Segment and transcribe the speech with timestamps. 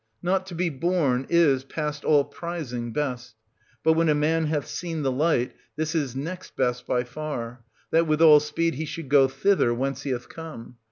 [0.23, 3.35] Not to be born is, past all prizing, best;
[3.83, 4.19] but, when a ant.
[4.19, 8.73] man hath seen the light, this is next best by far, that with all speed
[8.73, 10.77] he should go thither, whence he hath come.